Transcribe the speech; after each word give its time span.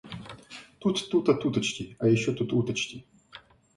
Тут, 0.79 1.03
тута, 1.11 1.33
туточки. 1.35 1.95
А 1.99 2.07
ещё 2.07 2.33
тут 2.33 2.53
уточки. 2.53 3.05